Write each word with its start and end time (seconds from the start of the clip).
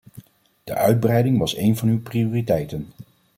De 0.63 0.73
uitbreiding 0.73 1.37
was 1.37 1.55
een 1.57 1.77
van 1.77 1.87
uw 1.89 2.01
prioriteiten. 2.01 2.87